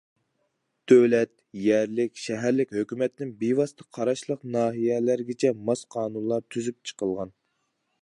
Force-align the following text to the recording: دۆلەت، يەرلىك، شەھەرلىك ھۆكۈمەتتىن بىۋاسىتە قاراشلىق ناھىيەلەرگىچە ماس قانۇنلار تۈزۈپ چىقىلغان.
دۆلەت، 0.91 1.31
يەرلىك، 1.65 2.15
شەھەرلىك 2.23 2.73
ھۆكۈمەتتىن 2.79 3.35
بىۋاسىتە 3.43 3.87
قاراشلىق 3.99 4.49
ناھىيەلەرگىچە 4.59 5.57
ماس 5.71 5.89
قانۇنلار 5.97 6.47
تۈزۈپ 6.55 6.91
چىقىلغان. 6.93 7.37